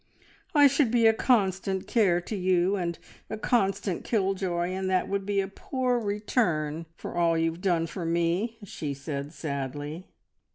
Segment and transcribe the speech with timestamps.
[0.55, 2.97] "I should be a constant care to you, and
[3.29, 7.61] a constant kill joy, and that would be a poor return for all you have
[7.61, 10.07] done for me," she said sadly.